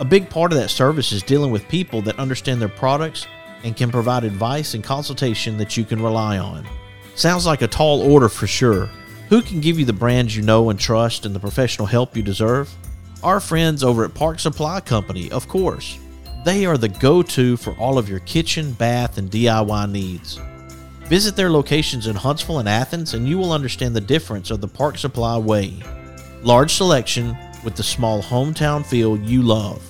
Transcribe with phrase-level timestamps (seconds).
[0.00, 3.26] A big part of that service is dealing with people that understand their products
[3.64, 6.66] and can provide advice and consultation that you can rely on.
[7.16, 8.88] Sounds like a tall order for sure.
[9.28, 12.22] Who can give you the brands you know and trust and the professional help you
[12.22, 12.74] deserve?
[13.22, 15.98] Our friends over at Park Supply Company, of course.
[16.46, 20.40] They are the go to for all of your kitchen, bath, and DIY needs.
[21.08, 24.68] Visit their locations in Huntsville and Athens, and you will understand the difference of the
[24.68, 25.82] Park Supply way.
[26.42, 29.89] Large selection with the small hometown feel you love.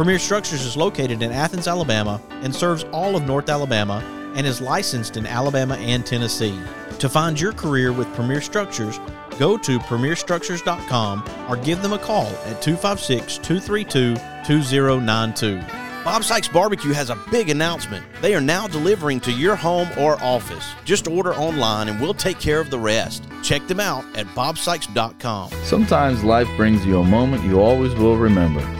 [0.00, 4.02] Premier Structures is located in Athens, Alabama, and serves all of North Alabama
[4.34, 6.58] and is licensed in Alabama and Tennessee.
[7.00, 8.98] To find your career with Premier Structures,
[9.38, 14.14] go to premierstructures.com or give them a call at 256 232
[14.46, 15.60] 2092.
[16.02, 18.06] Bob Sykes Barbecue has a big announcement.
[18.22, 20.66] They are now delivering to your home or office.
[20.86, 23.24] Just order online and we'll take care of the rest.
[23.42, 25.50] Check them out at bobsykes.com.
[25.62, 28.79] Sometimes life brings you a moment you always will remember.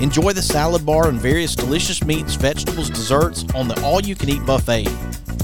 [0.00, 4.28] Enjoy the salad bar and various delicious meats, vegetables, desserts on the all you can
[4.28, 4.88] eat buffet.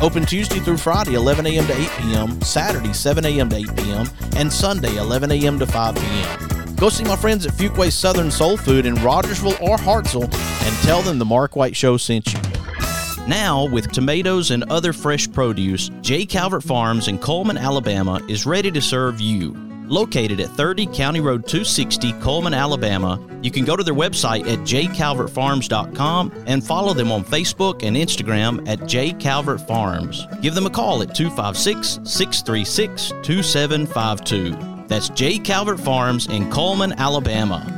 [0.00, 1.66] Open Tuesday through Friday, 11 a.m.
[1.66, 3.48] to 8 p.m., Saturday, 7 a.m.
[3.50, 5.58] to 8 p.m., and Sunday, 11 a.m.
[5.58, 6.76] to 5 p.m.
[6.76, 11.02] Go see my friends at Fuquay's Southern Soul Food in Rogersville or Hartselle and tell
[11.02, 12.40] them the Mark White Show sent you.
[13.26, 16.24] Now, with tomatoes and other fresh produce, J.
[16.24, 19.67] Calvert Farms in Coleman, Alabama is ready to serve you.
[19.88, 24.58] Located at 30 County Road 260, Coleman, Alabama, you can go to their website at
[24.60, 30.42] jcalvertfarms.com and follow them on Facebook and Instagram at jcalvertfarms.
[30.42, 34.78] Give them a call at 256 636 2752.
[34.88, 35.38] That's J.
[35.38, 37.77] Calvert Farms in Coleman, Alabama.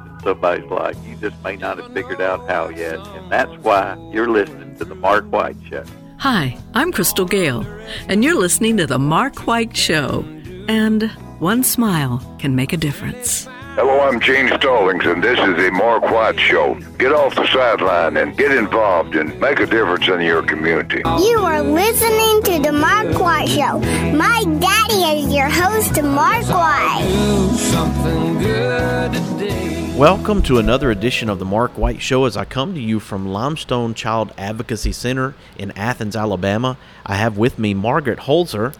[0.23, 0.97] somebody's life.
[1.05, 2.99] You just may not have figured out how yet.
[2.99, 5.83] And that's why you're listening to The Mark White Show.
[6.17, 7.65] Hi, I'm Crystal Gayle,
[8.07, 10.23] and you're listening to The Mark White Show.
[10.67, 11.09] And
[11.39, 13.47] one smile can make a difference.
[13.75, 16.75] Hello, I'm Gene Stallings, and this is the Mark White Show.
[16.99, 20.97] Get off the sideline and get involved and make a difference in your community.
[20.97, 23.79] You are listening to the Mark White Show.
[24.13, 27.07] My daddy is your host, Mark White.
[30.01, 33.27] Welcome to another edition of the Mark White Show as I come to you from
[33.27, 36.75] Limestone Child Advocacy Center in Athens, Alabama.
[37.05, 38.75] I have with me Margaret Hoelzer.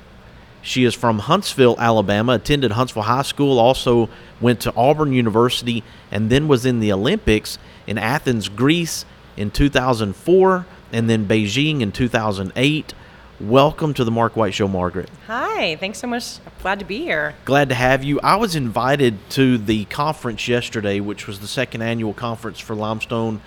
[0.63, 4.09] She is from Huntsville, Alabama, attended Huntsville High School, also
[4.41, 9.05] went to Auburn University, and then was in the Olympics in Athens, Greece
[9.37, 12.95] in 2004, and then Beijing in 2008.
[13.41, 15.09] Welcome to the Mark White Show, Margaret.
[15.25, 16.37] Hi, thanks so much.
[16.61, 17.33] Glad to be here.
[17.43, 18.19] Glad to have you.
[18.21, 23.41] I was invited to the conference yesterday, which was the second annual conference for Limestone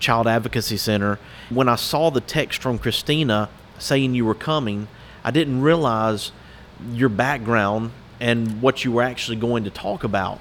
[0.00, 1.20] Child Advocacy Center.
[1.48, 3.48] When I saw the text from Christina
[3.78, 4.88] saying you were coming,
[5.22, 6.32] I didn't realize
[6.92, 10.40] your background and what you were actually going to talk about.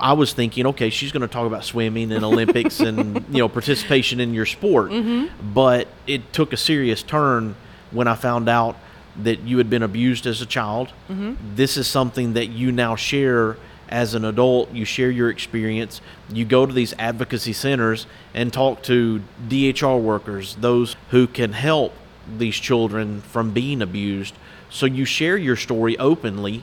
[0.00, 3.48] I was thinking, okay, she's going to talk about swimming and Olympics and you know
[3.48, 5.54] participation in your sport, Mm-hmm.
[5.54, 7.54] but it took a serious turn
[7.90, 8.76] when I found out
[9.22, 10.92] that you had been abused as a child.
[11.10, 11.36] Mhm.
[11.56, 13.56] This is something that you now share
[13.88, 14.72] as an adult.
[14.72, 16.00] You share your experience.
[16.32, 21.94] You go to these advocacy centers and talk to DHR workers, those who can help
[22.38, 24.34] these children from being abused.
[24.70, 26.62] So you share your story openly.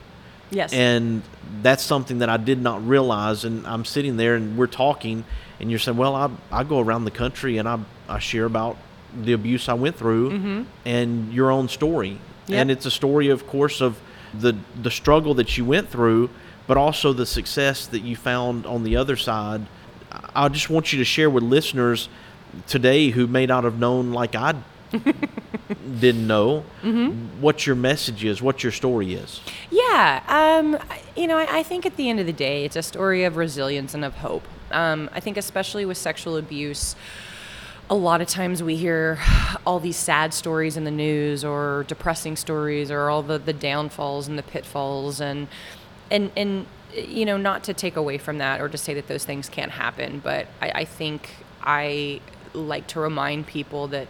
[0.50, 0.72] Yes.
[0.72, 1.22] And
[1.60, 3.44] that's something that I did not realize.
[3.44, 5.24] And I'm sitting there and we're talking,
[5.60, 8.76] and you're saying, Well, I, I go around the country and I, I share about
[9.24, 10.64] the abuse I went through Mhm.
[10.84, 12.18] and your own story.
[12.48, 12.60] Yep.
[12.60, 13.96] And it's a story, of course, of
[14.38, 16.30] the, the struggle that you went through,
[16.66, 19.62] but also the success that you found on the other side.
[20.34, 22.08] I just want you to share with listeners
[22.66, 24.54] today who may not have known, like I
[26.00, 27.14] didn't know, Mhm.
[27.40, 29.40] what your message is, what your story is.
[29.70, 30.78] Yeah, um,
[31.16, 33.36] you know, I, I think at the end of the day, it's a story of
[33.36, 34.46] resilience and of hope.
[34.70, 36.96] Um, I think, especially with sexual abuse,
[37.88, 39.18] a lot of times we hear
[39.66, 44.28] all these sad stories in the news or depressing stories or all the, the downfalls
[44.28, 45.48] and the pitfalls and
[46.10, 49.24] and and you know not to take away from that or to say that those
[49.24, 51.30] things can't happen but I, I think
[51.62, 52.20] I
[52.54, 54.08] like to remind people that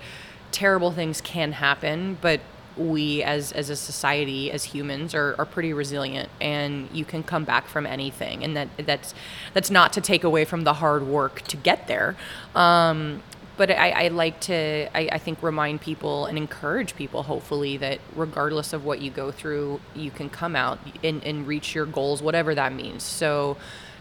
[0.53, 2.41] terrible things can happen but
[2.77, 7.45] we as as a society as humans are, are pretty resilient and you can come
[7.45, 8.45] back from anything.
[8.45, 9.15] And that that's
[9.55, 12.17] that's not to take away from the hard work to get there.
[12.55, 13.23] Um,
[13.57, 18.01] but I, I like to I, I think remind people and encourage people hopefully that
[18.15, 22.23] regardless of what you go through you can come out and, and reach your goals
[22.23, 23.03] whatever that means.
[23.03, 23.57] So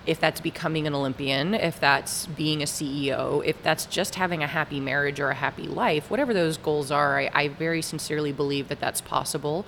[0.06, 4.48] if that's becoming an olympian if that's being a ceo if that's just having a
[4.48, 8.68] happy marriage or a happy life whatever those goals are i, I very sincerely believe
[8.68, 9.66] that that's possible.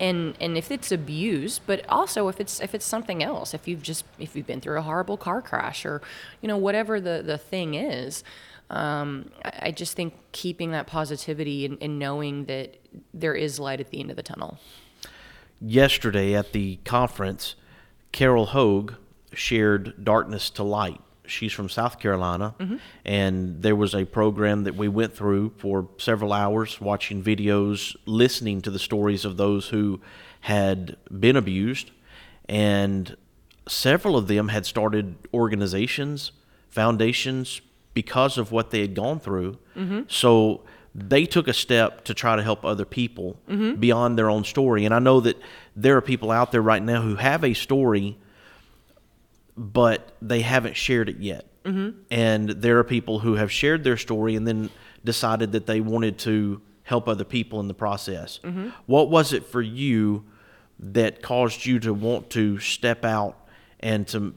[0.00, 3.82] And and if it's abuse but also if it's if it's something else if you've
[3.82, 6.00] just if you've been through a horrible car crash or
[6.40, 8.22] you know whatever the the thing is
[8.70, 12.76] um, I, just think keeping that positivity and, and knowing that
[13.14, 14.58] there is light at the end of the tunnel
[15.60, 17.56] Yesterday at the conference,
[18.12, 18.92] Carol Hogue
[19.32, 21.00] shared Darkness to Light.
[21.26, 22.78] She's from South Carolina, Mhm.
[23.04, 28.62] and there was a program that we went through for several hours, watching videos, listening
[28.62, 30.00] to the stories of those who
[30.42, 31.90] had been abused,
[32.48, 33.16] and
[33.68, 36.30] several of them had started organizations,
[36.70, 37.60] foundations
[38.02, 39.58] because of what they had gone through.
[39.76, 40.04] Mhm.
[40.08, 40.60] So
[40.94, 43.80] they took a step to try to help other people Mhm.
[43.80, 44.84] beyond their own story.
[44.84, 45.36] And I know that
[45.74, 48.16] there are people out there right now who have a story,
[49.56, 51.44] but they haven't shared it yet.
[51.64, 51.94] Mhm.
[52.10, 54.70] And there are people who have shared their story and then
[55.04, 58.38] decided that they wanted to help other people in the process.
[58.44, 58.72] Mhm.
[58.86, 60.24] What was it for you
[60.78, 63.36] that caused you to want to step out
[63.80, 64.34] and to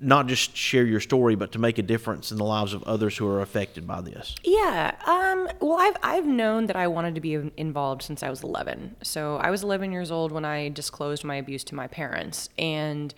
[0.00, 3.16] not just share your story, but to make a difference in the lives of others
[3.16, 4.34] who are affected by this?
[4.44, 4.94] Yeah.
[5.06, 8.96] Um, well, I've, I've known that I wanted to be involved since I was 11.
[9.02, 12.48] So I was 11 years old when I disclosed my abuse to my parents.
[12.58, 13.14] And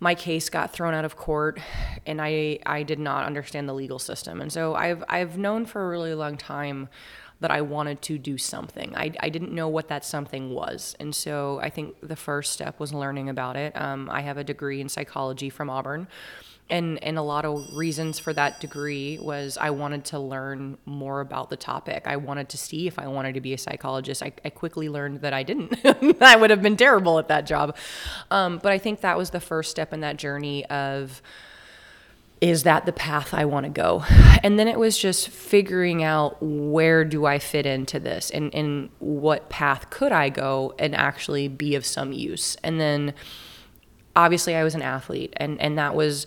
[0.00, 1.60] my case got thrown out of court,
[2.06, 4.40] and I, I did not understand the legal system.
[4.40, 6.88] And so I've, I've known for a really long time
[7.40, 8.94] that I wanted to do something.
[8.94, 10.94] I, I didn't know what that something was.
[11.00, 13.78] And so I think the first step was learning about it.
[13.80, 16.06] Um, I have a degree in psychology from Auburn.
[16.68, 21.20] And, and a lot of reasons for that degree was I wanted to learn more
[21.20, 22.04] about the topic.
[22.06, 24.22] I wanted to see if I wanted to be a psychologist.
[24.22, 25.74] I, I quickly learned that I didn't.
[26.22, 27.76] I would have been terrible at that job.
[28.30, 31.20] Um, but I think that was the first step in that journey of
[32.40, 34.04] is that the path I want to go?
[34.42, 38.88] And then it was just figuring out where do I fit into this and, and
[38.98, 42.56] what path could I go and actually be of some use.
[42.64, 43.12] And then
[44.16, 46.26] obviously I was an athlete and, and that was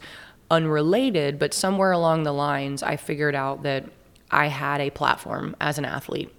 [0.51, 3.85] unrelated, but somewhere along the lines, I figured out that
[4.29, 6.31] I had a platform as an athlete.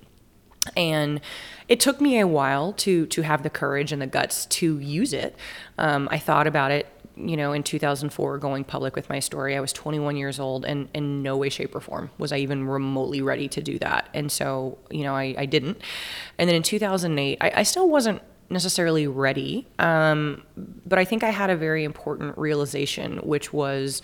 [0.76, 1.20] And
[1.68, 5.12] it took me a while to to have the courage and the guts to use
[5.12, 5.36] it.
[5.76, 6.86] Um, I thought about it,
[7.16, 9.56] you know, in 2004, going public with my story.
[9.56, 12.66] I was 21 years old, and in no way, shape, or form was I even
[12.66, 14.08] remotely ready to do that.
[14.14, 15.80] And so, you know, I, I didn't.
[16.38, 19.66] And then in 2008, I, I still wasn't necessarily ready.
[19.78, 24.02] Um, but I think I had a very important realization, which was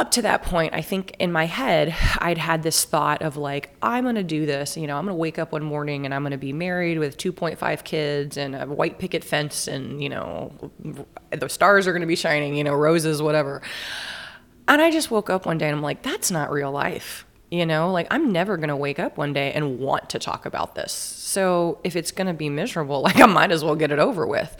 [0.00, 3.76] up to that point, I think in my head, I'd had this thought of like,
[3.82, 4.74] I'm going to do this.
[4.74, 6.98] You know, I'm going to wake up one morning and I'm going to be married
[6.98, 10.54] with 2.5 kids and a white picket fence and, you know,
[11.28, 13.60] the stars are going to be shining, you know, roses, whatever.
[14.66, 17.26] And I just woke up one day and I'm like, that's not real life.
[17.50, 20.46] You know, like I'm never going to wake up one day and want to talk
[20.46, 20.92] about this.
[20.92, 24.26] So if it's going to be miserable, like I might as well get it over
[24.26, 24.56] with.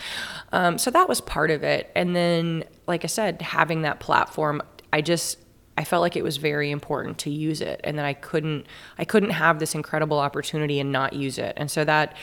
[0.52, 1.90] Um, so that was part of it.
[1.94, 4.60] And then, like I said, having that platform,
[4.92, 5.38] I just,
[5.80, 8.66] I felt like it was very important to use it and that I couldn't
[8.98, 11.54] I couldn't have this incredible opportunity and not use it.
[11.56, 12.16] And so that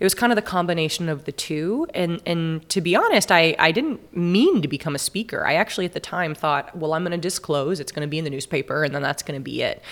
[0.00, 3.54] it was kind of the combination of the two and and to be honest, I
[3.58, 5.46] I didn't mean to become a speaker.
[5.46, 8.16] I actually at the time thought, well, I'm going to disclose, it's going to be
[8.16, 9.82] in the newspaper and then that's going to be it.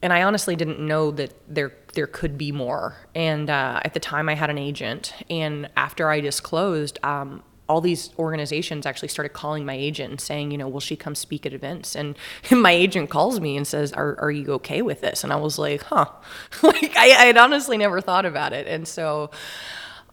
[0.00, 2.94] And I honestly didn't know that there there could be more.
[3.16, 7.80] And uh, at the time, I had an agent, and after I disclosed, um, all
[7.82, 11.44] these organizations actually started calling my agent and saying, you know, will she come speak
[11.44, 11.94] at events?
[11.94, 12.16] And
[12.50, 15.22] my agent calls me and says, are, are you okay with this?
[15.22, 16.06] And I was like, huh.
[16.62, 18.66] like I, I had honestly never thought about it.
[18.66, 19.30] And so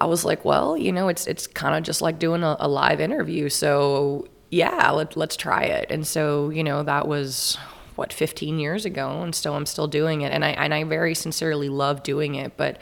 [0.02, 2.68] I was like, well, you know, it's, it's kind of just like doing a, a
[2.68, 3.48] live interview.
[3.48, 5.90] So yeah, let, let's try it.
[5.90, 7.58] And so, you know, that was
[7.96, 10.34] what 15 years ago and still I'm still doing it.
[10.34, 12.58] And I, and I very sincerely love doing it.
[12.58, 12.80] But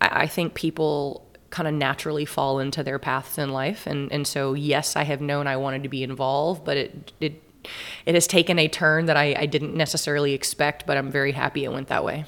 [0.00, 3.86] I, I think people kind of naturally fall into their paths in life.
[3.86, 7.42] And, and so, yes, I have known I wanted to be involved, but it, it,
[8.06, 11.64] it has taken a turn that I, I didn't necessarily expect, but I'm very happy
[11.64, 12.26] it went that way.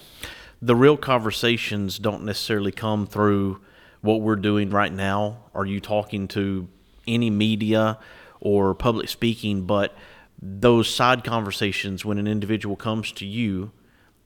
[0.62, 3.61] The real conversations don't necessarily come through
[4.00, 5.45] what we're doing right now.
[5.55, 6.69] Are you talking to
[7.07, 7.99] any media
[8.41, 9.67] or public speaking?
[9.67, 9.95] But
[10.41, 13.73] those side conversations when an individual comes to you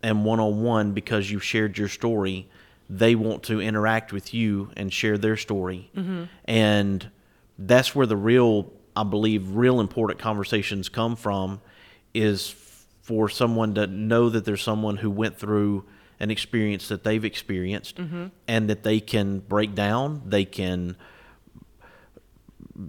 [0.03, 2.49] and one on one because you've shared your story
[2.89, 5.91] they want to interact with you and share their story.
[5.97, 6.25] Mm-hmm.
[6.45, 7.11] And
[7.59, 11.61] that's where the real, I believe, real important conversations come from
[12.13, 12.55] is
[13.03, 15.85] for someone to know that there's someone who went through
[16.21, 18.27] an experience that they've experienced mm-hmm.
[18.47, 20.97] and that they can break down, they can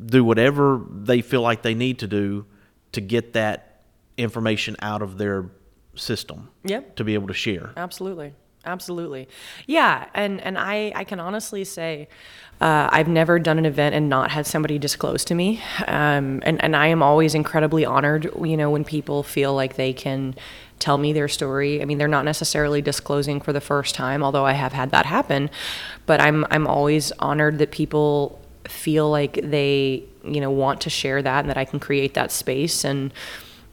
[0.06, 2.46] do whatever they feel like they need to do
[2.92, 3.84] to get that
[4.18, 5.50] information out of their
[5.96, 6.50] system.
[6.64, 6.96] Yep.
[6.98, 7.72] To be able to share.
[7.76, 8.34] Absolutely
[8.66, 9.28] absolutely
[9.68, 12.08] yeah and and i i can honestly say
[12.62, 16.64] uh, I've never done an event and not had somebody disclose to me, um, and
[16.64, 18.32] and I am always incredibly honored.
[18.42, 20.36] You know, when people feel like they can
[20.80, 21.82] tell me their story.
[21.82, 25.06] I mean, they're not necessarily disclosing for the first time, although I have had that
[25.06, 25.50] happen.
[26.06, 31.22] But I'm I'm always honored that people feel like they you know want to share
[31.22, 33.14] that and that I can create that space and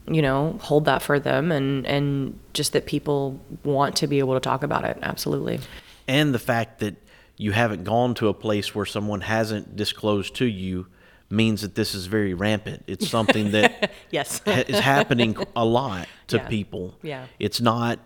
[0.07, 4.33] you know hold that for them and and just that people want to be able
[4.33, 5.59] to talk about it absolutely
[6.07, 6.95] and the fact that
[7.37, 10.87] you haven't gone to a place where someone hasn't disclosed to you
[11.29, 16.37] means that this is very rampant it's something that yes is happening a lot to
[16.37, 16.47] yeah.
[16.47, 17.99] people yeah it's not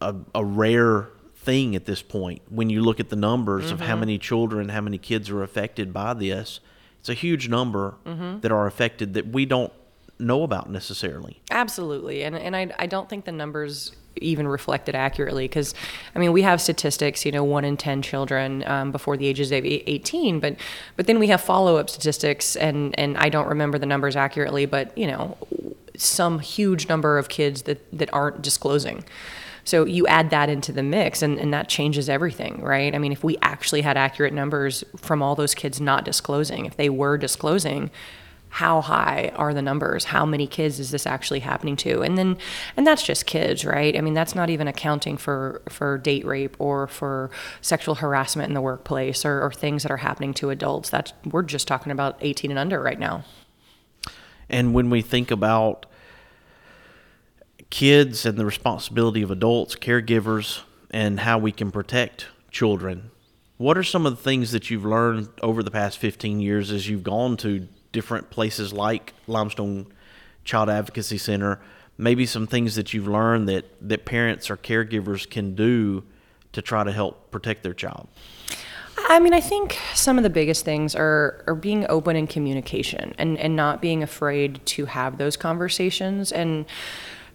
[0.00, 3.74] a, a, rare thing at this point when you look at the numbers mm-hmm.
[3.74, 4.00] of how mm-hmm.
[4.00, 6.60] many children how many kids are affected by this
[6.98, 8.40] it's a huge number mm-hmm.
[8.40, 9.72] that are affected that we don't
[10.18, 11.40] know about necessarily.
[11.50, 15.74] Absolutely, and and I I don't think the numbers even reflected accurately because
[16.14, 19.52] I mean we have statistics you know one in 10 children um, before the ages
[19.52, 20.56] of 18 but
[20.96, 24.96] but then we have follow-up statistics and and I don't remember the numbers accurately but
[24.96, 25.36] you know
[25.96, 29.04] some huge number of kids that that aren't disclosing
[29.64, 33.12] so you add that into the mix and, and that changes everything right I mean
[33.12, 37.18] if we actually had accurate numbers from all those kids not disclosing if they were
[37.18, 37.90] disclosing
[38.50, 40.04] how high are the numbers?
[40.04, 42.02] How many kids is this actually happening to?
[42.02, 42.38] And then
[42.76, 43.96] and that's just kids right?
[43.96, 48.54] I mean that's not even accounting for for date rape or for sexual harassment in
[48.54, 50.90] the workplace or, or things that are happening to adults.
[50.90, 53.24] That's we're just talking about 18 and under right now.
[54.48, 55.86] And when we think about
[57.70, 63.10] kids and the responsibility of adults caregivers and how we can protect children
[63.58, 66.88] what are some of the things that you've learned over the past 15 years as
[66.88, 69.86] you've gone to different places like Limestone
[70.44, 71.60] Child Advocacy Center,
[71.96, 76.04] maybe some things that you've learned that, that parents or caregivers can do
[76.52, 78.08] to try to help protect their child?
[79.10, 83.14] I mean, I think some of the biggest things are are being open in communication
[83.16, 86.66] and and not being afraid to have those conversations and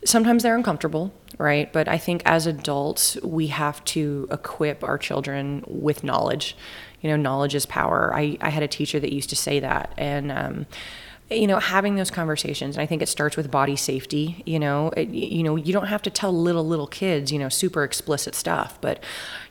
[0.06, 1.72] sometimes they're uncomfortable, right?
[1.72, 6.56] But I think as adults, we have to equip our children with knowledge.
[7.04, 8.12] You know, knowledge is power.
[8.16, 9.94] I, I had a teacher that used to say that.
[9.96, 10.66] And, um,
[11.36, 14.90] you know having those conversations and i think it starts with body safety you know
[14.98, 18.36] it, you know you don't have to tell little little kids you know super explicit
[18.36, 19.04] stuff but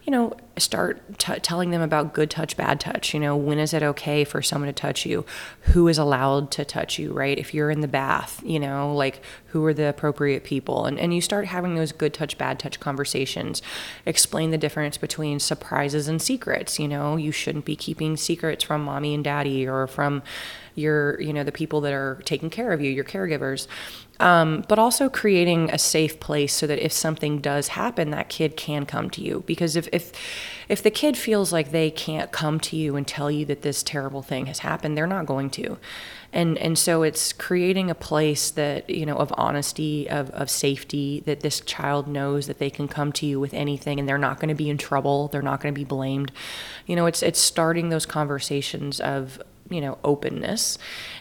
[0.05, 3.15] you know, start t- telling them about good touch, bad touch.
[3.15, 5.25] You know, when is it okay for someone to touch you?
[5.73, 7.39] Who is allowed to touch you, right?
[7.39, 10.87] If you're in the bath, you know, like who are the appropriate people?
[10.87, 13.63] And, and you start having those good touch, bad touch conversations.
[14.05, 16.81] Explain the difference between surprises and secrets.
[16.81, 20.23] You know, you shouldn't be keeping secrets from mommy and daddy or from
[20.75, 23.67] your, you know, the people that are taking care of you, your caregivers
[24.23, 28.57] um, but also creating a safe place so that if something does happen, that kid
[28.57, 29.43] can come to you.
[29.47, 30.13] Because if if
[30.69, 33.83] if the kid feels like they can't come to you and tell you that this
[33.83, 35.77] terrible thing has happened, they're not going to.
[36.33, 41.21] And and so it's creating a place that you know of honesty, of of safety,
[41.27, 44.39] that this child knows that they can come to you with anything, and they're not
[44.39, 45.29] going to be in trouble.
[45.29, 46.31] They're not going to be blamed.
[46.87, 50.79] You know, it's it's starting those conversations of you know openness.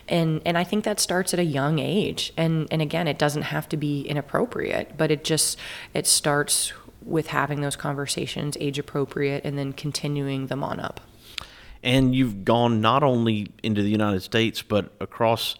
[0.08, 2.34] And and I think that starts at a young age.
[2.38, 5.58] And and again it doesn't have to be inappropriate but it just
[5.94, 11.00] it starts with having those conversations age appropriate and then continuing them on up.
[11.84, 15.56] And you've gone not only into the United States but across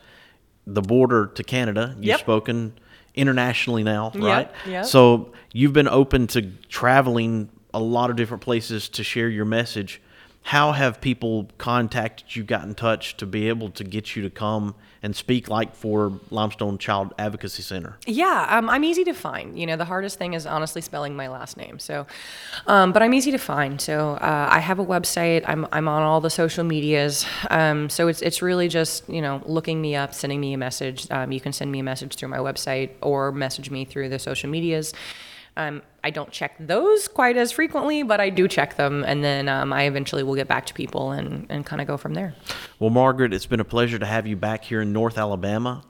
[0.68, 1.94] the border to Canada.
[1.98, 2.20] You've Yep.
[2.20, 2.74] spoken
[3.14, 4.50] internationally now right?
[4.66, 4.86] yep.
[4.86, 10.02] so you've been open to traveling a lot of different places to share your message
[10.44, 14.30] how have people contacted you got in touch to be able to get you to
[14.30, 19.58] come and speak like for limestone child advocacy center Yeah, um, I'm easy to find.
[19.58, 21.80] You know, the hardest thing is honestly spelling my last name.
[21.80, 22.06] So,
[22.68, 23.80] um, but I'm easy to find.
[23.82, 25.44] So uh, I have a website.
[25.48, 27.26] I'm I'm on all the social medias.
[27.50, 31.10] Um, so it's it's really just you know looking me up, sending me a message.
[31.12, 34.20] Um, you can send me a message through my website or message me through the
[34.20, 34.94] social medias.
[35.58, 39.50] Um, I don't check those quite as frequently, but I do check them, and then
[39.50, 42.34] um, I eventually will get back to people and, and kind of go from there.
[42.80, 45.84] Well, Margaret, it's been a pleasure to have you back here in North Alabama.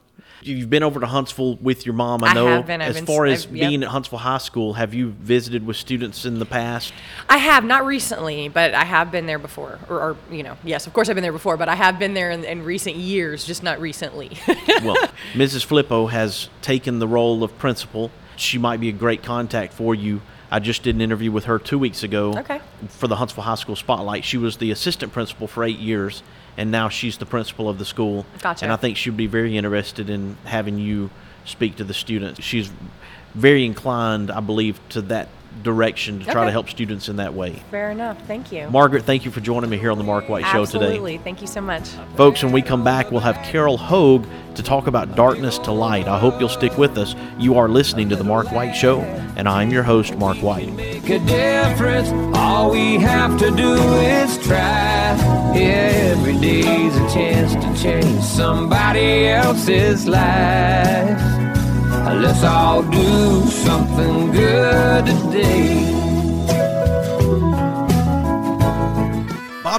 [0.44, 2.46] You've been over to Huntsville with your mom, I I know.
[2.48, 2.80] have been.
[2.80, 3.68] As been- far as I've- yep.
[3.68, 6.92] being at Huntsville High School, have you visited with students in the past?
[7.28, 9.78] I have not recently, but I have been there before.
[9.88, 12.14] Or, or you know, yes, of course I've been there before, but I have been
[12.14, 14.30] there in, in recent years, just not recently.
[14.82, 14.96] well,
[15.34, 15.64] Mrs.
[15.64, 18.10] Flippo has taken the role of principal.
[18.42, 20.20] She might be a great contact for you.
[20.50, 22.60] I just did an interview with her two weeks ago Okay.
[22.88, 24.24] for the Huntsville High School Spotlight.
[24.24, 26.22] She was the assistant principal for eight years,
[26.58, 28.26] and now she's the principal of the school.
[28.40, 28.64] Gotcha.
[28.64, 31.10] And I think she'd be very interested in having you
[31.46, 32.42] speak to the students.
[32.42, 32.70] She's
[33.34, 35.28] very inclined, I believe, to that
[35.62, 37.62] direction to try to help students in that way.
[37.70, 38.20] Fair enough.
[38.26, 38.68] Thank you.
[38.70, 40.84] Margaret, thank you for joining me here on the Mark White Show today.
[40.86, 41.18] Absolutely.
[41.18, 41.88] Thank you so much.
[42.16, 46.08] Folks, when we come back, we'll have Carol Hogue to talk about darkness to light.
[46.08, 47.14] I hope you'll stick with us.
[47.38, 49.00] You are listening to The Mark White Show,
[49.36, 50.72] and I'm your host, Mark White.
[50.72, 52.10] make a difference.
[52.36, 55.16] All we have to do is try.
[55.54, 61.41] Every day's a chance to change somebody else's life.
[62.04, 66.01] Let's all do something good today.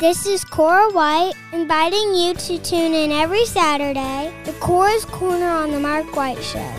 [0.00, 5.72] This is Cora White inviting you to tune in every Saturday to Cora's Corner on
[5.72, 6.72] the Mark White Show.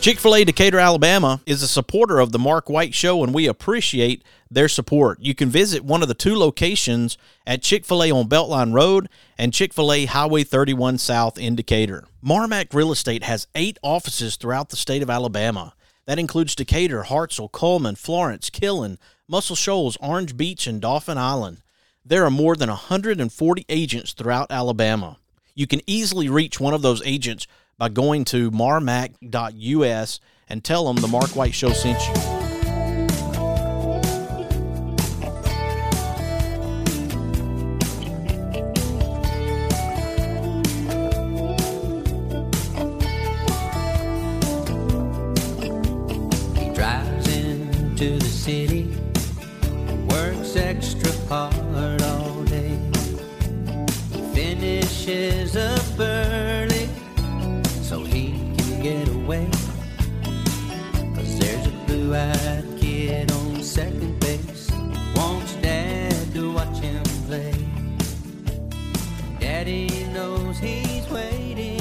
[0.00, 3.46] Chick fil A Decatur, Alabama is a supporter of the Mark White Show, and we
[3.46, 5.20] appreciate their support.
[5.20, 7.16] You can visit one of the two locations
[7.46, 11.54] at Chick fil A on Beltline Road and Chick fil A Highway 31 South in
[11.54, 12.04] Decatur.
[12.20, 15.74] Marmac Real Estate has eight offices throughout the state of Alabama.
[16.06, 21.62] That includes Decatur, Hartselle, Coleman, Florence, Killen, Muscle Shoals, Orange Beach, and Dauphin Island.
[22.04, 25.16] There are more than 140 agents throughout Alabama.
[25.54, 27.46] You can easily reach one of those agents
[27.78, 32.43] by going to marmac.us and tell them the Mark White Show sent you.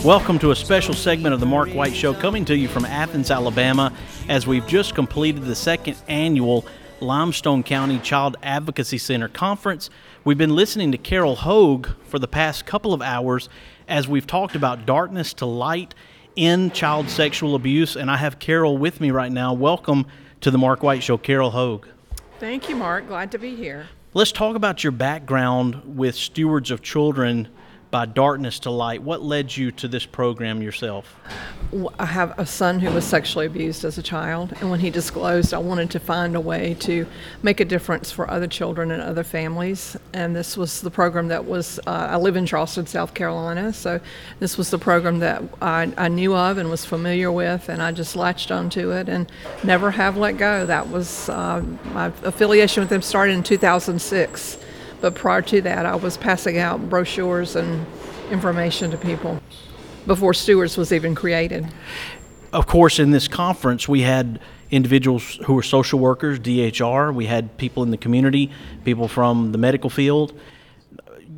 [0.03, 3.31] Welcome to a special segment of the Mark White Show coming to you from Athens,
[3.31, 3.93] Alabama,
[4.27, 6.65] as we've just completed the second annual
[6.99, 9.89] Limestone County Child Advocacy Center Conference.
[10.25, 13.47] We've been listening to Carol Hogue for the past couple of hours
[13.87, 15.95] as we've talked about darkness to light
[16.35, 19.53] in child sexual abuse, and I have Carol with me right now.
[19.53, 20.05] Welcome
[20.41, 21.87] to the Mark White Show, Carol Hogue.
[22.41, 23.07] Thank you, Mark.
[23.07, 23.87] Glad to be here.
[24.13, 27.47] Let's talk about your background with Stewards of Children
[27.93, 29.03] by Darkness to Light.
[29.03, 31.15] What led you to this program yourself?
[31.99, 35.53] I have a son who was sexually abused as a child, and when he disclosed,
[35.53, 37.06] I wanted to find a way to
[37.43, 39.95] make a difference for other children and other families.
[40.12, 43.99] And this was the program that was, uh, I live in Charleston, South Carolina, so
[44.39, 47.91] this was the program that I, I knew of and was familiar with, and I
[47.91, 49.32] just latched onto it and
[49.63, 50.65] never have let go.
[50.65, 54.58] That was uh, my affiliation with them started in 2006.
[55.03, 57.85] But prior to that, I was passing out brochures and
[58.31, 59.41] information to people
[60.07, 61.67] before Stewards was even created.
[62.53, 64.39] Of course, in this conference, we had
[64.71, 68.49] individuals who were social workers, DHR, we had people in the community,
[68.85, 70.39] people from the medical field.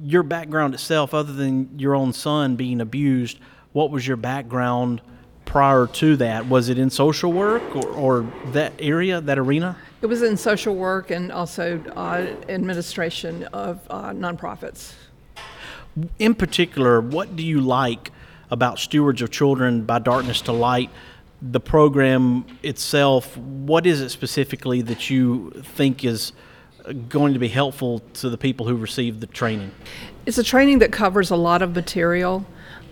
[0.04, 3.40] Your background itself, other than your own son being abused,
[3.72, 5.02] what was your background
[5.46, 6.48] prior to that?
[6.48, 9.78] Was it in social work or, or that area, that arena?
[10.02, 14.94] It was in social work and also uh, administration of uh, nonprofits.
[16.20, 18.12] In particular, what do you like
[18.52, 20.90] about Stewards of Children by Darkness to Light?
[21.42, 26.34] The program itself, what is it specifically that you think is
[27.10, 29.72] going to be helpful to the people who receive the training?
[30.26, 32.46] It's a training that covers a lot of material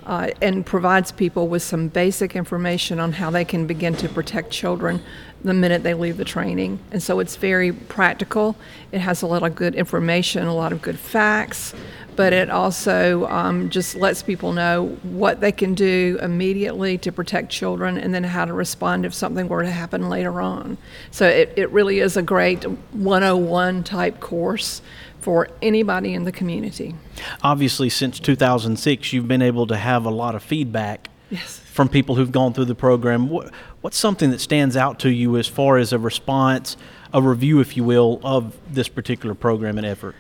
[0.06, 4.52] uh, and provides people with some basic information on how they can begin to protect
[4.52, 5.02] children
[5.44, 6.80] the minute they leave the training.
[6.92, 8.56] And so it's very practical.
[8.92, 11.74] It has a lot of good information, a lot of good facts,
[12.16, 17.50] but it also um, just lets people know what they can do immediately to protect
[17.50, 20.78] children and then how to respond if something were to happen later on.
[21.12, 24.82] So it, it really is a great 101 type course
[25.24, 26.94] for anybody in the community.
[27.42, 31.60] Obviously, since 2006, you've been able to have a lot of feedback Yes.
[31.60, 33.30] from people who've gone through the program.
[33.30, 36.78] What, what's something that stands out to you as far as a response,
[37.14, 40.16] a review, if you will, of this particular program and effort?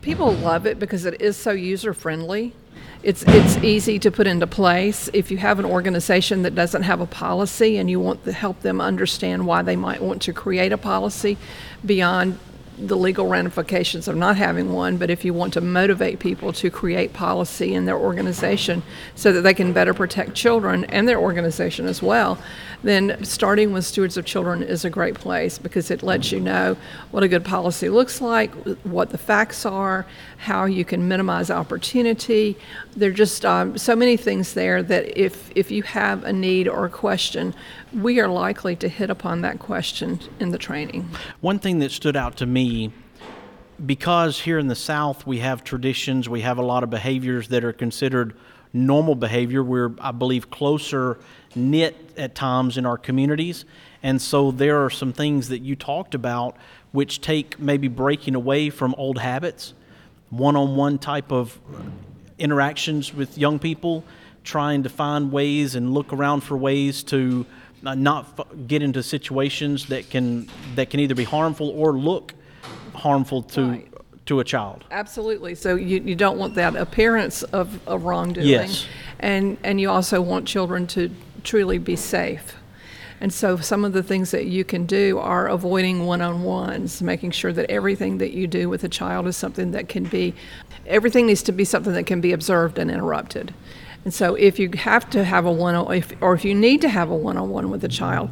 [0.00, 2.54] People love it because it is so user friendly.
[3.02, 5.10] It's it's easy to put into place.
[5.12, 8.60] If you have an organization that doesn't have a policy and you want to help
[8.62, 11.36] them understand why they might want to create a policy
[11.84, 12.38] beyond
[12.78, 16.70] the legal ramifications of not having one, but if you want to motivate people to
[16.70, 18.82] create policy in their organization
[19.14, 22.38] so that they can better protect children and their organization as well,
[22.82, 26.76] then starting with Stewards of Children is a great place because it lets you know
[27.12, 28.52] what a good policy looks like,
[28.84, 30.04] what the facts are,
[30.38, 32.56] how you can minimize opportunity.
[32.96, 36.68] There are just um, so many things there that if, if you have a need
[36.68, 37.54] or a question,
[37.94, 41.08] we are likely to hit upon that question in the training.
[41.40, 42.92] One thing that stood out to me,
[43.84, 47.64] because here in the South we have traditions, we have a lot of behaviors that
[47.64, 48.34] are considered
[48.72, 49.62] normal behavior.
[49.62, 51.18] We're, I believe, closer
[51.54, 53.64] knit at times in our communities.
[54.02, 56.56] And so there are some things that you talked about
[56.92, 59.74] which take maybe breaking away from old habits,
[60.30, 61.58] one on one type of
[62.38, 64.04] interactions with young people,
[64.42, 67.46] trying to find ways and look around for ways to
[67.84, 72.34] not f- get into situations that can that can either be harmful or look
[72.94, 73.82] harmful to
[74.26, 74.84] to a child.
[74.90, 75.54] Absolutely.
[75.54, 78.46] So you, you don't want that appearance of, of wrongdoing.
[78.46, 78.86] Yes.
[79.20, 81.10] And, and you also want children to
[81.42, 82.56] truly be safe.
[83.20, 87.00] And so some of the things that you can do are avoiding one on ones,
[87.00, 90.34] making sure that everything that you do with a child is something that can be,
[90.86, 93.54] everything needs to be something that can be observed and interrupted.
[94.04, 96.82] And so, if you have to have a one, on if, or if you need
[96.82, 98.30] to have a one-on-one with a child,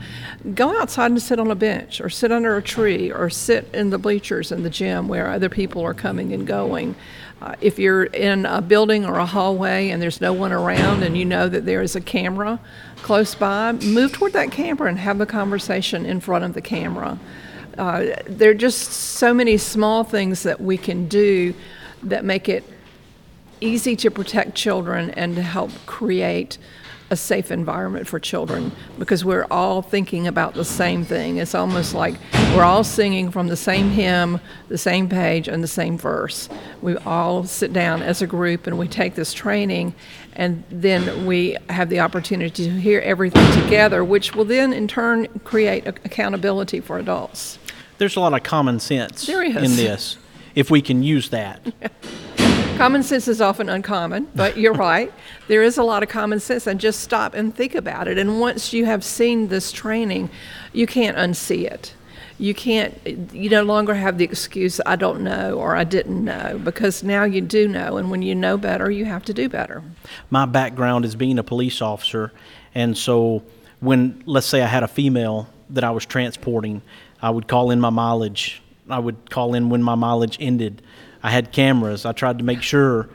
[0.54, 3.88] go outside and sit on a bench, or sit under a tree, or sit in
[3.88, 6.94] the bleachers in the gym where other people are coming and going.
[7.40, 11.16] Uh, if you're in a building or a hallway and there's no one around, and
[11.16, 12.60] you know that there is a camera
[12.96, 17.18] close by, move toward that camera and have the conversation in front of the camera.
[17.78, 21.54] Uh, there are just so many small things that we can do
[22.02, 22.62] that make it
[23.62, 26.58] easy to protect children and to help create
[27.12, 31.36] a safe environment for children because we're all thinking about the same thing.
[31.36, 32.14] It's almost like
[32.56, 36.48] we're all singing from the same hymn, the same page, and the same verse.
[36.80, 39.94] We all sit down as a group and we take this training,
[40.32, 45.26] and then we have the opportunity to hear everything together, which will then in turn
[45.44, 47.58] create accountability for adults.
[47.98, 50.16] There's a lot of common sense in this,
[50.54, 51.60] if we can use that.
[52.78, 55.12] Common sense is often uncommon, but you're right.
[55.46, 58.18] There is a lot of common sense, and just stop and think about it.
[58.18, 60.30] And once you have seen this training,
[60.72, 61.94] you can't unsee it.
[62.38, 62.98] You can't,
[63.32, 67.22] you no longer have the excuse, I don't know or I didn't know, because now
[67.22, 67.98] you do know.
[67.98, 69.82] And when you know better, you have to do better.
[70.30, 72.32] my background is being a police officer,
[72.74, 73.44] and so
[73.78, 76.82] when let's say I had a female that I was transporting,
[77.20, 78.60] I would call in my mileage.
[78.88, 80.82] I would call in when my mileage ended.
[81.22, 82.04] I had cameras.
[82.04, 83.08] I tried to make sure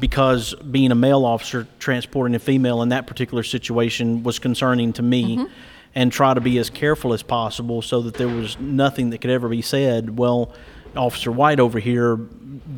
[0.00, 5.02] because being a male officer transporting a female in that particular situation was concerning to
[5.02, 5.48] me Mhm.
[5.94, 9.30] and try to be as careful as possible so that there was nothing that could
[9.30, 10.52] ever be said well
[10.96, 12.16] officer white over here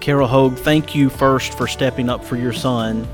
[0.00, 3.06] Carol Hogue, thank you first for stepping up for your son,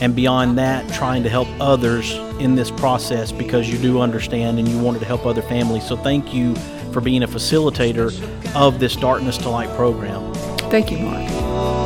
[0.00, 4.68] and beyond that, trying to help others in this process because you do understand and
[4.68, 5.86] you wanted to help other families.
[5.86, 6.54] So, thank you
[6.92, 8.12] for being a facilitator
[8.54, 10.32] of this Darkness to Light program.
[10.70, 11.85] Thank you, Mark.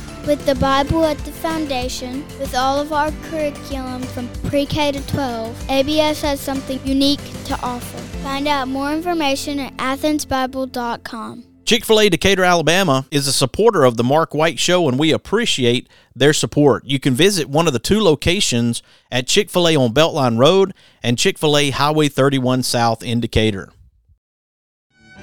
[0.27, 5.07] With the Bible at the foundation, with all of our curriculum from pre K to
[5.07, 7.97] 12, ABS has something unique to offer.
[8.19, 11.45] Find out more information at athensbible.com.
[11.65, 15.11] Chick fil A Decatur, Alabama is a supporter of the Mark White Show, and we
[15.11, 16.85] appreciate their support.
[16.85, 20.75] You can visit one of the two locations at Chick fil A on Beltline Road
[21.01, 23.69] and Chick fil A Highway 31 South in Decatur.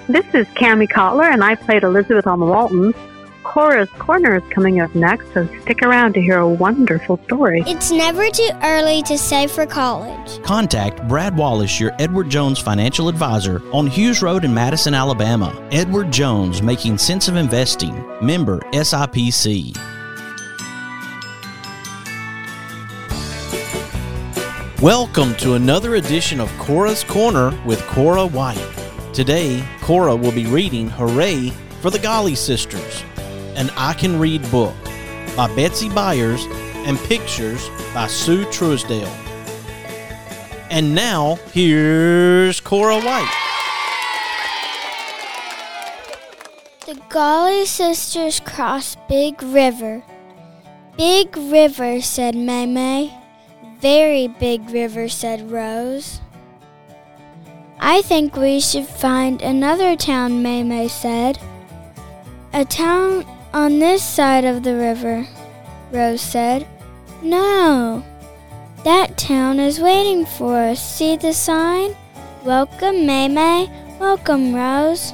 [0.08, 2.94] This is Kami Cotler, and I played Elizabeth on the Waltons.
[3.42, 7.62] Cora's Corner is coming up next, so stick around to hear a wonderful story.
[7.66, 10.42] It's never too early to save for college.
[10.42, 15.56] Contact Brad Wallace, your Edward Jones financial advisor, on Hughes Road in Madison, Alabama.
[15.70, 17.94] Edward Jones, making sense of investing.
[18.20, 19.76] Member SIPC.
[24.82, 28.64] Welcome to another edition of Cora's Corner with Cora White.
[29.12, 33.02] Today, Cora will be reading Hooray for the Golly Sisters,
[33.58, 34.74] an I Can Read book
[35.36, 36.46] by Betsy Byars
[36.86, 39.08] and pictures by Sue Truesdell.
[40.70, 43.34] And now, here's Cora White.
[46.86, 50.04] The Golly sisters cross Big River.
[50.96, 53.12] Big river, said May May.
[53.80, 56.20] Very big river, said Rose.
[57.80, 61.40] I think we should find another town, May May said.
[62.52, 65.26] A town on this side of the river,
[65.92, 66.66] Rose said.
[67.22, 68.04] No,
[68.84, 70.80] that town is waiting for us.
[70.80, 71.96] See the sign?
[72.44, 73.68] Welcome, May May.
[73.98, 75.12] Welcome, Rose.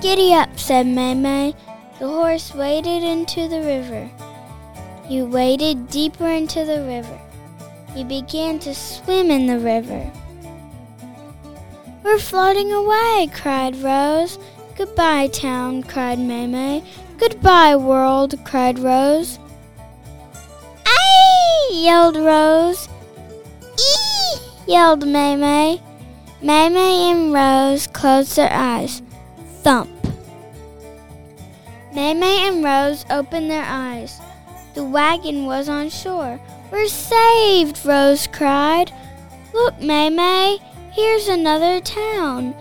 [0.00, 1.54] Giddy up, said May May.
[1.98, 4.10] The horse waded into the river.
[5.06, 7.20] He waded deeper into the river.
[7.94, 10.10] He began to swim in the river.
[12.02, 14.38] We're floating away, cried Rose.
[14.76, 16.82] Goodbye, town, cried May May.
[17.16, 19.38] Goodbye, world, cried Rose.
[20.84, 22.88] Aye, yelled Rose.
[23.78, 25.80] Ee, yelled May May.
[26.42, 29.00] May May and Rose closed their eyes.
[29.62, 29.90] Thump.
[31.94, 34.20] May May and Rose opened their eyes.
[34.74, 36.40] The wagon was on shore.
[36.72, 38.92] We're saved, Rose cried.
[39.52, 40.58] Look, May May,
[40.90, 42.56] here's another town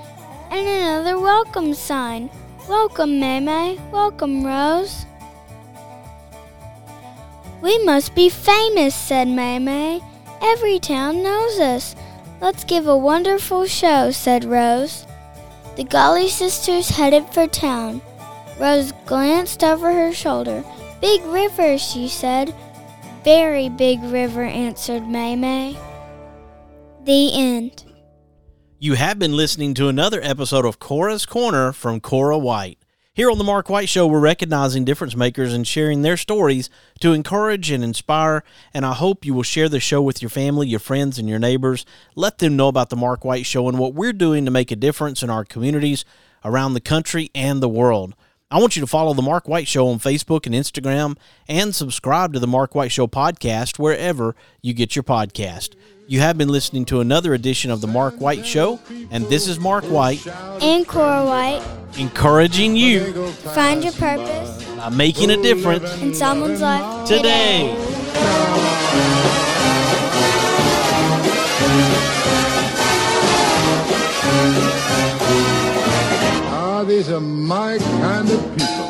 [0.54, 2.30] and another welcome sign.
[2.70, 3.80] Welcome, May May.
[3.92, 5.08] Welcome, Rose.
[7.62, 10.00] We must be famous, said May May.
[10.44, 11.96] Every town knows us.
[12.40, 15.08] Let's give a wonderful show, said Rose.
[15.76, 18.02] The Golly sisters headed for town.
[18.60, 20.64] Rose glanced over her shoulder.
[21.02, 22.54] Big river, she said.
[23.24, 25.76] Very big river, answered May May.
[27.06, 27.86] The end.
[28.84, 32.78] You have been listening to another episode of Cora's Corner from Cora White.
[33.14, 36.70] Here on the Mark White Show, we're recognizing difference makers and sharing their stories
[37.00, 38.44] to encourage and inspire.
[38.74, 41.40] And I hope you will share the show with your family, your friends, and your
[41.40, 41.86] neighbors.
[42.16, 44.76] Let them know about the Mark White Show and what we're doing to make a
[44.76, 46.04] difference in our communities
[46.44, 48.16] around the country and the world.
[48.52, 51.18] I want you to follow the Mark White Show on Facebook and Instagram
[51.48, 55.74] and subscribe to the Mark White Show podcast wherever you get your podcast.
[56.06, 58.80] You have been listening to another edition of the Mark White Show,
[59.10, 60.26] and this is Mark White.
[60.62, 61.64] And Cora White,
[61.98, 63.28] encouraging you.
[63.56, 64.64] Find your purpose.
[64.76, 66.02] By making a difference.
[66.02, 67.08] In someone's life.
[67.08, 67.74] Today.
[76.52, 78.83] Ah, these are my kind of people.